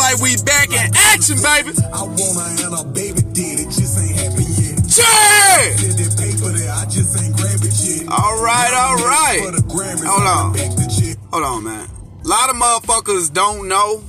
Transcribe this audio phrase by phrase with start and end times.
[0.00, 1.76] like we back in action, baby.
[1.92, 4.80] I wanna and a baby did it just ain't happened yet.
[4.96, 5.76] Yeah!
[5.76, 8.08] Did that paper there, I just ain't grab it.
[8.10, 9.40] All right, all right.
[9.44, 10.52] For the Grammys, Hold on.
[10.52, 11.16] back to check.
[11.32, 11.88] Hold on, man.
[12.24, 14.02] A lot of motherfuckers don't know,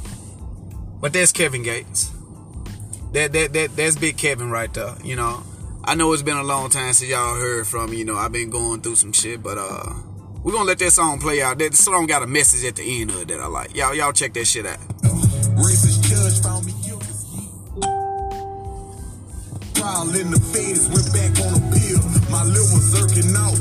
[0.99, 2.09] but that's Kevin Gates.
[3.13, 4.95] That that that that's Big Kevin right there.
[5.03, 5.43] You know,
[5.83, 7.97] I know it's been a long time since y'all heard from me.
[7.97, 9.93] You know, I've been going through some shit, but uh,
[10.43, 11.59] we're gonna let that song play out.
[11.59, 13.75] That song got a message at the end of it that I like.
[13.75, 14.79] Y'all y'all check that shit out.
[15.61, 17.05] Racist judge found me guilty.
[19.77, 22.01] Trial in the feds, went back on the pill.
[22.33, 23.57] My little one zerking out.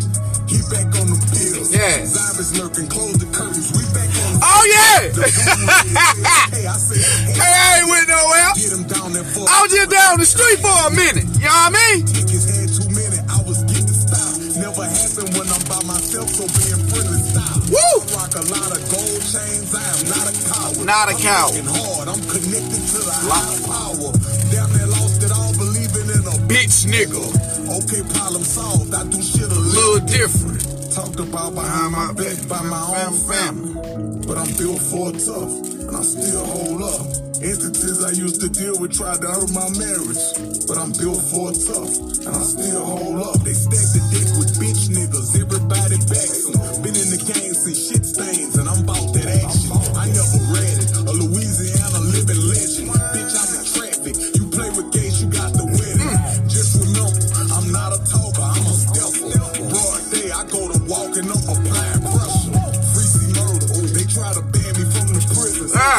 [0.48, 1.70] He back on the pills.
[1.70, 2.02] Yeah.
[2.08, 3.70] Zombies lurking, close the curtains.
[3.76, 4.98] We back on the Oh yeah!
[6.50, 6.98] Hey, I said,
[7.30, 8.50] hey, I ain't went nowhere.
[8.58, 11.28] get him down there for I was just down the street for a minute.
[11.38, 12.02] You know what I mean?
[12.10, 14.40] Niggas had too many, I was getting stopped.
[14.58, 17.62] Never happened when I'm by myself, so being friendly stop.
[17.70, 17.78] Woo!
[17.78, 18.82] I rock a lot of
[19.30, 20.86] chains, I am not a coward.
[20.86, 21.54] Not a I'm coward.
[21.54, 24.10] working hard, I'm connected to the higher power.
[24.50, 27.22] Damn near lost it all, believing in a Bitch nigga,
[27.70, 28.92] Okay, problem solved.
[28.94, 30.69] I do shit a little little different.
[30.90, 33.74] Talked about behind my back by my own family.
[34.26, 35.52] But I'm built for tough,
[35.86, 37.06] and I still hold up.
[37.40, 40.24] Instances I used to deal with tried to hurt my marriage.
[40.66, 41.94] But I'm built for tough,
[42.26, 43.38] and I still hold up.
[43.46, 46.58] They stack the dick with bitch niggas, everybody backs them.
[46.82, 49.70] Been in the game since shit stains, and I'm about that action.
[49.94, 50.69] I never read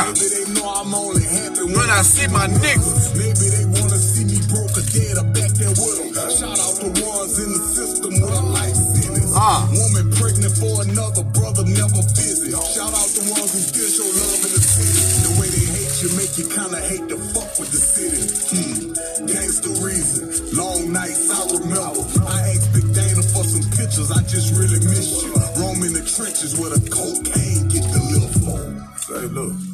[0.10, 3.14] Maybe they know I'm only happy When I see my niggas.
[3.14, 6.30] Maybe they wanna see me broke dead or back there with them.
[6.36, 9.32] Shout out the ones in the system with a life sentence.
[9.36, 9.64] Ah.
[9.72, 12.52] Woman pregnant for another brother, never visit.
[12.52, 15.04] Shout out the ones who still show love in the city.
[15.24, 18.22] The way they hate you make you kinda hate to fuck with the city.
[18.52, 18.92] Hmm.
[19.32, 20.28] Gangsta reason.
[20.58, 22.04] Long nights I remember.
[22.28, 24.12] I asked Big Dana for some pictures.
[24.12, 25.32] I just really miss you.
[25.56, 28.76] Roam in the trenches where the cocaine get the little phone.
[29.00, 29.71] Say, look.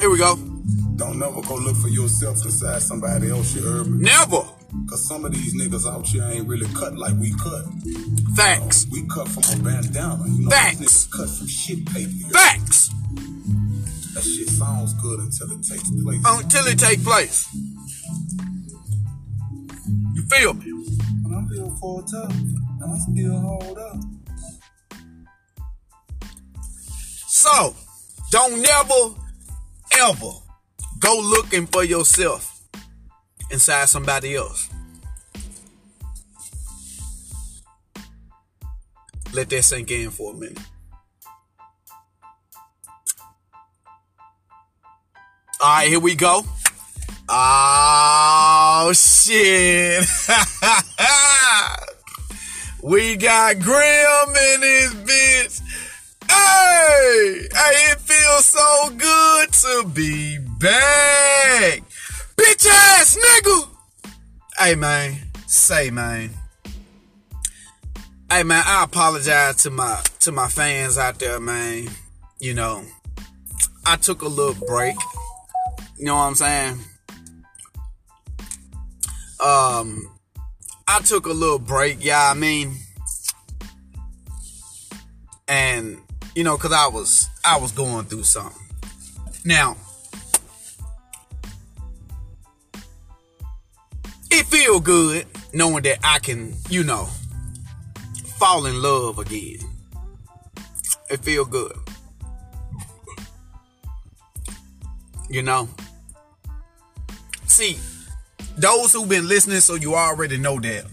[0.00, 0.36] Here we go.
[0.96, 4.04] Don't never go look for yourself inside somebody else, you heard me?
[4.04, 4.42] Never.
[4.88, 7.64] Cause some of these niggas out here ain't really cut like we cut.
[8.36, 8.86] Facts.
[8.90, 10.24] We cut from a bandana.
[10.26, 11.06] You know, Facts.
[11.06, 12.10] cut from shit paper.
[12.32, 12.90] Facts.
[14.14, 16.22] That shit sounds good until it takes place.
[16.24, 17.48] Until it take place.
[20.14, 20.70] You feel me?
[21.24, 22.30] And I'm still for tough.
[22.32, 23.96] And I still hold up.
[27.26, 27.74] So,
[28.30, 29.14] don't never,
[29.96, 30.32] ever
[30.98, 32.62] go looking for yourself
[33.50, 34.68] inside somebody else.
[39.32, 40.58] Let that sink in for a minute.
[45.60, 46.42] All right, here we go.
[47.28, 50.02] Oh, shit.
[52.82, 55.60] we got Graham in this bitch.
[56.30, 61.82] Hey, hey, feels so good to be back.
[62.36, 63.68] Bitch ass nigga.
[64.58, 65.16] Hey, man.
[65.46, 66.30] Say, man.
[68.30, 71.88] Hey, man, I apologize to my to my fans out there, man.
[72.40, 72.84] You know,
[73.86, 74.96] I took a little break.
[75.96, 76.78] You know what I'm saying?
[79.40, 80.10] Um,
[80.86, 82.76] I took a little break, yeah, I mean,
[85.46, 85.98] and
[86.34, 88.60] you know, cause I was I was going through something.
[89.42, 89.74] Now,
[94.30, 97.08] it feel good knowing that I can, you know,
[98.36, 99.60] fall in love again.
[101.08, 101.72] It feel good.
[105.30, 105.70] You know?
[107.46, 107.78] See,
[108.58, 110.84] those who've been listening, so you already know that.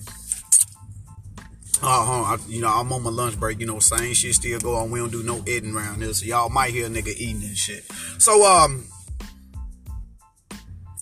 [1.86, 2.24] Uh.
[2.24, 3.60] I, you know, I'm on my lunch break.
[3.60, 4.92] You know, same shit still go on.
[4.92, 7.58] We don't do no eating around here, so y'all might hear a nigga eating and
[7.58, 7.86] shit.
[8.18, 8.86] So, um,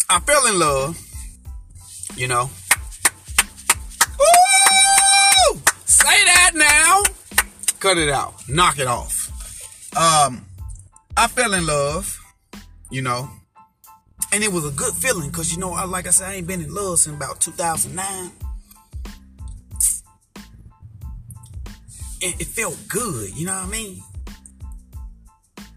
[0.09, 0.99] I fell in love.
[2.15, 2.49] You know.
[4.19, 5.61] Woo!
[5.85, 7.01] Say that now.
[7.79, 8.33] Cut it out.
[8.47, 9.31] Knock it off.
[9.97, 10.45] Um,
[11.15, 12.19] I fell in love.
[12.91, 13.29] You know.
[14.33, 16.47] And it was a good feeling because, you know, I, like I said, I ain't
[16.47, 18.31] been in love since about 2009.
[22.23, 24.01] And it felt good, you know what I mean?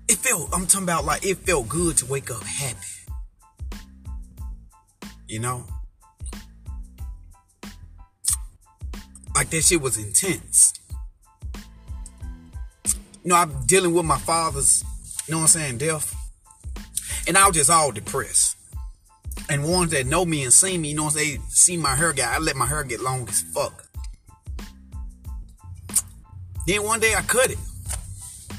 [0.06, 2.86] It felt, I'm talking about like, it felt good to wake up happy.
[5.26, 5.64] You know?
[9.34, 10.74] Like that shit was intense.
[13.24, 14.84] You know, I'm dealing with my father's,
[15.26, 16.14] you know what I'm saying, death.
[17.26, 18.56] And I was just all depressed.
[19.50, 22.28] And ones that know me and see me, you know, they see my hair get,
[22.28, 23.85] I let my hair get long as fuck.
[26.66, 27.58] Then one day I cut it.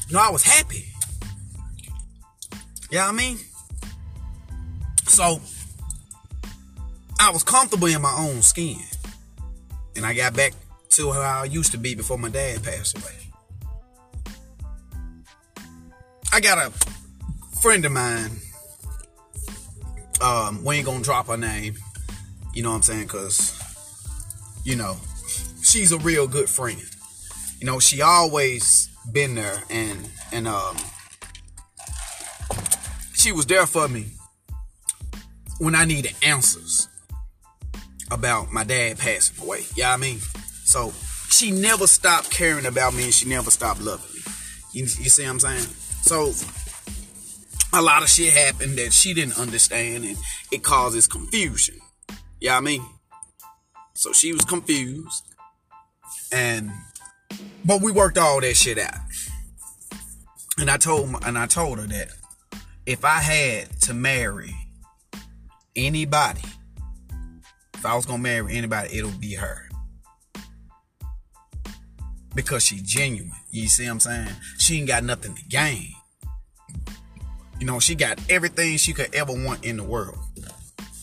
[0.07, 0.85] You know, I was happy.
[2.89, 3.37] You know I mean?
[5.07, 5.41] So
[7.19, 8.79] I was comfortable in my own skin.
[9.95, 10.53] And I got back
[10.91, 13.13] to how I used to be before my dad passed away.
[16.31, 16.71] I got a
[17.61, 18.31] friend of mine.
[20.21, 21.75] Um, we ain't gonna drop her name.
[22.53, 23.07] You know what I'm saying?
[23.07, 23.59] Cause,
[24.63, 24.97] you know,
[25.61, 26.81] she's a real good friend.
[27.59, 30.75] You know, she always been there and and um
[33.13, 34.05] she was there for me
[35.59, 36.87] when I needed answers
[38.11, 39.63] about my dad passing away.
[39.75, 40.19] You know I mean?
[40.63, 40.93] So
[41.29, 44.21] she never stopped caring about me and she never stopped loving me.
[44.73, 45.67] You, you see what I'm saying?
[46.03, 46.33] So
[47.73, 50.17] a lot of shit happened that she didn't understand and
[50.51, 51.79] it causes confusion.
[52.39, 52.85] You know I mean?
[53.93, 55.23] So she was confused.
[56.31, 56.71] And
[57.65, 58.95] but we worked all that shit out.
[60.59, 62.09] And I told and I told her that
[62.85, 64.55] if I had to marry
[65.75, 66.41] anybody,
[67.75, 69.69] if I was gonna marry anybody, it'll be her.
[72.33, 73.31] Because she genuine.
[73.51, 74.29] You see what I'm saying?
[74.57, 75.93] She ain't got nothing to gain.
[77.59, 80.17] You know, she got everything she could ever want in the world.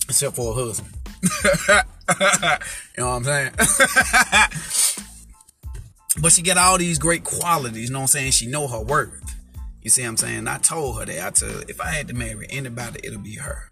[0.09, 0.94] Except for a husband.
[2.97, 3.53] you know what I'm saying?
[6.21, 8.33] but she got all these great qualities, you know what I'm saying?
[8.33, 9.21] She know her worth.
[9.83, 10.49] You see what I'm saying?
[10.49, 11.27] I told her that.
[11.27, 13.71] I told her, if I had to marry anybody, it'll be her.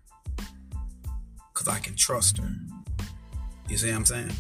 [1.55, 2.51] Cause I can trust her.
[3.69, 4.33] You see what I'm saying?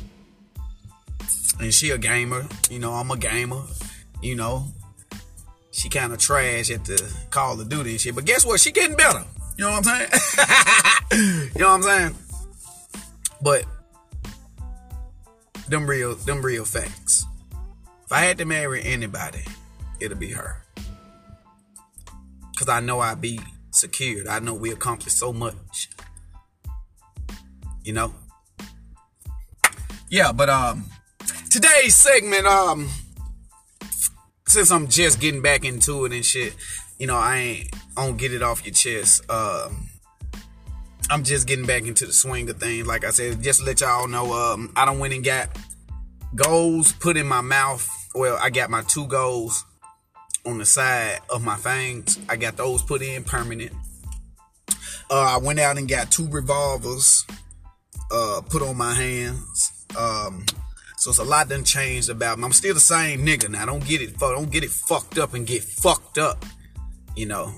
[1.60, 2.46] And she a gamer.
[2.70, 3.62] You know, I'm a gamer.
[4.20, 4.66] You know,
[5.70, 8.14] she kind of trash at the Call of Duty and shit.
[8.14, 8.60] But guess what?
[8.60, 9.24] She getting better.
[9.56, 11.50] You know what I'm saying?
[11.54, 12.14] you know what I'm saying?
[13.40, 13.64] But
[15.68, 17.21] them real, them real facts.
[18.12, 19.42] If I had to marry anybody,
[19.98, 20.62] it'll be her.
[22.58, 24.26] Cause I know I'd be secured.
[24.28, 25.88] I know we accomplished so much.
[27.82, 28.14] You know?
[30.10, 30.84] Yeah, but um
[31.48, 32.90] today's segment, um
[34.46, 36.54] since I'm just getting back into it and shit,
[36.98, 39.22] you know, I ain't I don't get it off your chest.
[39.30, 39.88] Um
[41.08, 42.86] I'm just getting back into the swing of things.
[42.86, 45.48] Like I said, just let y'all know, um, I don't went and got
[46.34, 47.88] goals put in my mouth.
[48.14, 49.64] Well, I got my two goals
[50.44, 52.18] on the side of my fangs.
[52.28, 53.72] I got those put in permanent.
[55.10, 57.24] Uh, I went out and got two revolvers
[58.12, 59.86] uh, put on my hands.
[59.98, 60.44] Um,
[60.96, 62.44] so it's a lot done changed about me.
[62.44, 63.66] I'm still the same nigga now.
[63.66, 66.44] Don't get it, don't get it fucked up and get fucked up.
[67.16, 67.52] You know,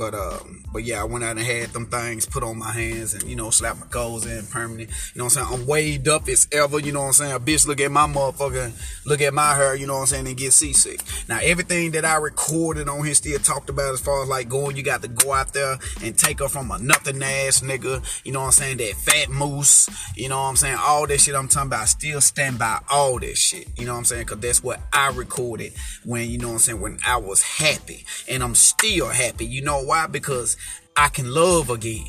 [0.00, 3.12] but um, but yeah, I went out and had them things put on my hands
[3.12, 4.88] and you know, slap my goals in permanent.
[4.88, 5.60] You know what I'm saying?
[5.60, 7.32] I'm waved up as ever, you know what I'm saying?
[7.32, 8.72] A bitch look at my motherfucker,
[9.04, 11.02] look at my hair, you know what I'm saying, and get seasick.
[11.28, 14.74] Now everything that I recorded on here still talked about as far as like going,
[14.74, 18.32] you got to go out there and take her from a nothing ass nigga, you
[18.32, 19.86] know what I'm saying, that fat moose,
[20.16, 20.78] you know what I'm saying?
[20.80, 23.68] All that shit I'm talking about, I still stand by all that shit.
[23.78, 24.24] You know what I'm saying?
[24.24, 25.74] Cause that's what I recorded
[26.06, 28.06] when, you know what I'm saying, when I was happy.
[28.30, 29.44] And I'm still happy.
[29.44, 30.06] You know why?
[30.06, 30.56] Because
[30.96, 32.06] I can love again.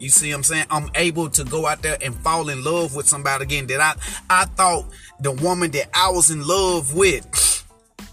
[0.00, 0.66] You see what I'm saying?
[0.68, 4.42] I'm able to go out there and fall in love with somebody again that I
[4.42, 4.86] I thought
[5.20, 7.24] the woman that I was in love with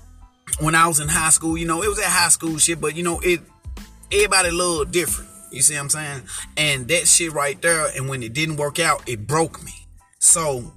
[0.59, 2.95] when I was in high school, you know, it was at high school shit, but
[2.95, 3.41] you know, it
[4.11, 5.31] everybody loved different.
[5.51, 6.21] You see what I'm saying?
[6.55, 9.73] And that shit right there, and when it didn't work out, it broke me.
[10.19, 10.71] So,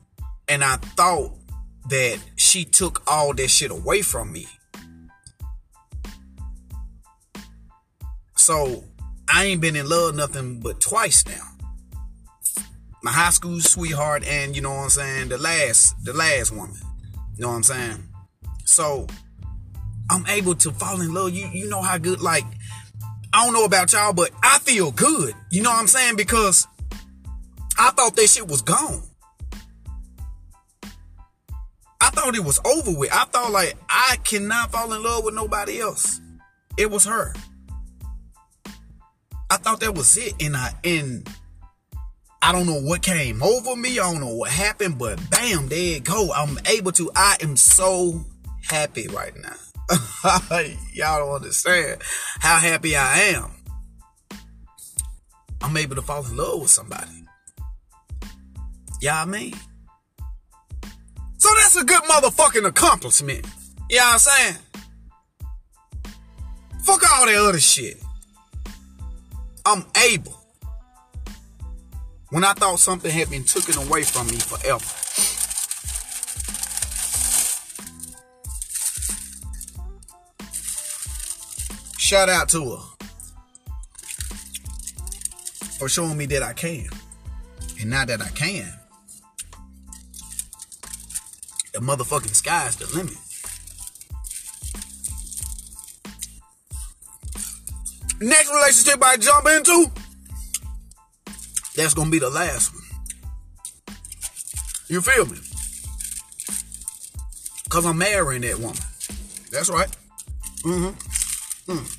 [0.49, 1.33] and I thought
[1.90, 4.47] that she took all that shit away from me.
[8.44, 8.84] So
[9.26, 11.48] I ain't been in love nothing but twice now.
[13.02, 16.76] My high school sweetheart and you know what I'm saying, the last the last woman.
[17.36, 18.06] You know what I'm saying?
[18.66, 19.06] So
[20.10, 21.32] I'm able to fall in love.
[21.32, 22.44] You you know how good like
[23.32, 25.32] I don't know about y'all, but I feel good.
[25.50, 26.16] You know what I'm saying?
[26.16, 26.66] Because
[27.78, 29.04] I thought that shit was gone.
[31.98, 33.10] I thought it was over with.
[33.10, 36.20] I thought like I cannot fall in love with nobody else.
[36.76, 37.32] It was her.
[39.54, 40.34] I thought that was it.
[40.42, 41.30] And I and
[42.42, 44.00] I don't know what came over me.
[44.00, 46.32] I don't know what happened, but bam, there it go.
[46.34, 47.08] I'm able to.
[47.14, 48.25] I am so
[48.62, 49.54] happy right now.
[50.92, 52.02] Y'all don't understand
[52.40, 53.50] how happy I am.
[55.62, 57.25] I'm able to fall in love with somebody.
[59.00, 59.54] Yeah, I mean.
[61.38, 63.46] So that's a good motherfucking accomplishment.
[63.88, 64.56] You know I'm saying?
[66.82, 68.03] Fuck all that other shit.
[69.66, 70.38] I'm able.
[72.30, 74.85] When I thought something had been taken away from me forever.
[81.99, 82.94] Shout out to her
[85.78, 86.88] for showing me that I can.
[87.80, 88.73] And now that I can,
[91.73, 93.24] the motherfucking sky's the limit.
[98.21, 99.90] Next relationship I jump into,
[101.76, 102.83] that's gonna be the last one.
[104.88, 105.38] You feel me?
[107.68, 108.76] Cause I'm marrying that woman.
[109.50, 109.88] That's right.
[110.62, 111.73] Mm-hmm.
[111.73, 111.99] Mm.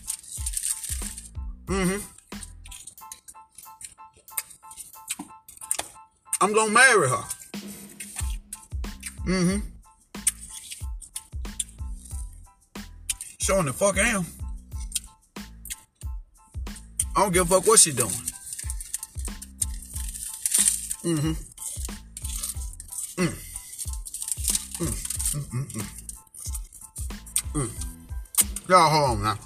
[1.66, 2.00] Mm-hmm.
[6.42, 7.24] I'm gonna marry her.
[9.26, 9.60] Mm-hmm.
[13.40, 14.26] Showing the fuck am.
[17.26, 18.12] Don't give a fuck what she doing.
[21.02, 21.32] Mm-hmm.
[23.20, 23.34] Mm.
[24.78, 24.94] Mm.
[25.34, 25.46] Mm.
[25.50, 25.66] Mm.
[25.74, 25.88] Mm.
[27.56, 27.72] mm.
[28.70, 29.38] Y'all hold on now.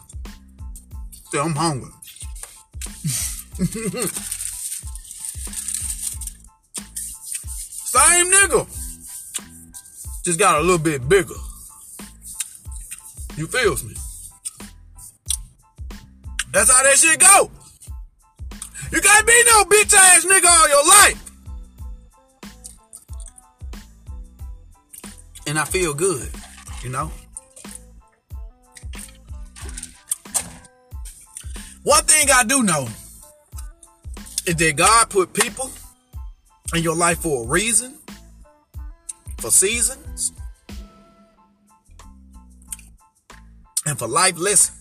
[1.32, 1.92] See, I'm hungry.
[7.86, 8.68] Same nigga.
[10.26, 11.34] Just got a little bit bigger.
[13.38, 13.96] You feels me?
[16.52, 17.50] That's how that shit go.
[18.92, 21.32] You can't be no bitch ass nigga all your life.
[25.48, 26.30] And I feel good,
[26.84, 27.12] you know?
[31.84, 32.88] One thing I do know
[34.46, 35.72] is that God put people
[36.76, 37.96] in your life for a reason,
[39.38, 40.34] for seasons,
[43.86, 44.79] and for life lessons.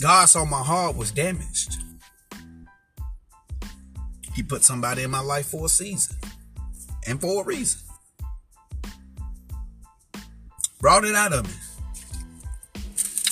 [0.00, 1.76] God saw my heart was damaged.
[4.34, 6.16] He put somebody in my life for a season
[7.06, 7.80] and for a reason.
[10.80, 11.54] Brought it out of me.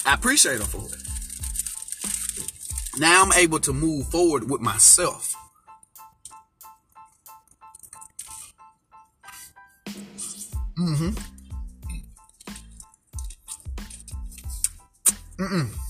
[0.05, 1.03] I appreciate him for it.
[2.99, 5.35] Now I'm able to move forward with myself.
[10.77, 11.11] Mm-hmm.
[15.39, 15.86] Mm-mm.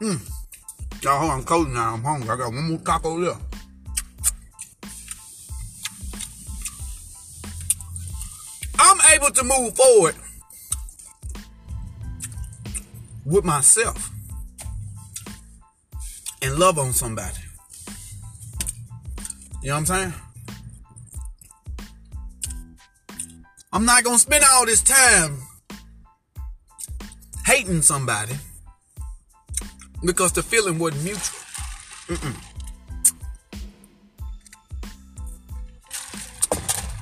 [0.00, 0.20] Mm.
[1.02, 1.94] Y'all, I'm cold now.
[1.94, 2.30] I'm hungry.
[2.30, 3.42] I got one more taco left.
[8.78, 10.14] I'm able to move forward
[13.24, 14.10] with myself
[16.42, 17.38] and love on somebody.
[19.62, 20.14] You know what I'm saying?
[23.72, 25.42] I'm not gonna spend all this time
[27.44, 28.34] hating somebody
[30.02, 31.38] because the feeling wasn't mutual.
[32.08, 32.36] Mm-mm.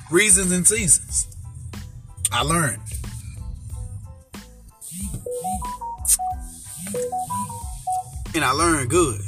[0.09, 1.27] Reasons and seasons.
[2.31, 2.81] I learned.
[8.35, 9.21] And I learned good.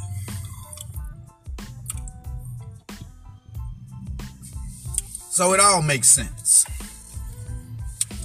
[5.29, 6.65] So it all makes sense.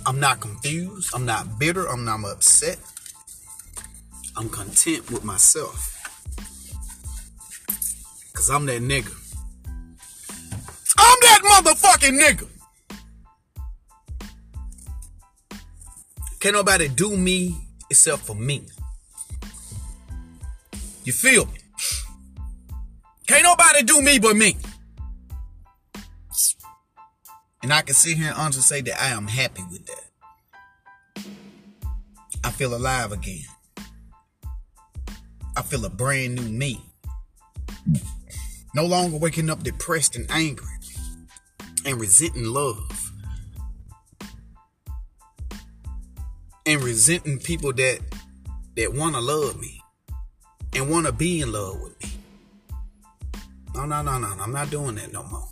[0.07, 1.11] I'm not confused.
[1.15, 1.87] I'm not bitter.
[1.87, 2.79] I'm not upset.
[4.37, 5.91] I'm content with myself.
[8.33, 9.13] Cause I'm that nigga.
[10.99, 12.49] I'm that motherfucking nigga.
[16.41, 17.57] Can't nobody do me
[17.89, 18.67] except for me.
[21.05, 21.59] You feel me?
[23.27, 24.57] Can't nobody do me but me.
[27.63, 31.25] And I can sit here and honestly say that I am happy with that.
[32.45, 33.45] I feel alive again.
[35.57, 36.85] I feel a brand new me.
[38.75, 40.67] No longer waking up depressed and angry
[41.87, 43.13] and resenting love.
[46.67, 48.01] And resenting people that
[48.77, 49.81] that want to love me
[50.75, 52.11] and want to be in love with me.
[53.75, 54.43] No, no, no, no, no.
[54.43, 55.49] I'm not doing that no more.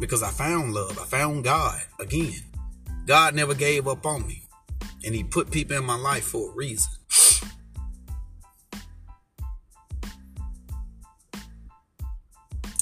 [0.00, 0.98] Because I found love.
[0.98, 2.42] I found God again.
[3.06, 4.47] God never gave up on me.
[5.04, 6.90] And he put people in my life for a reason.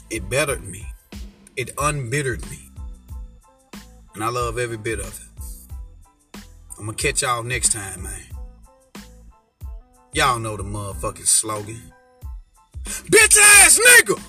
[0.08, 0.86] It bettered me.
[1.56, 2.70] It unbittered me.
[4.14, 6.40] And I love every bit of it.
[6.78, 8.22] I'm gonna catch y'all next time, man.
[10.12, 11.92] Y'all know the motherfucking slogan.
[12.84, 14.20] Bitch ass nigga!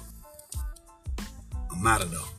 [1.72, 2.37] I'm out of though.